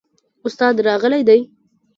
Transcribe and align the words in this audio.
استاد 0.47 0.75
راغلی 0.87 1.21
دی؟ 1.27 1.39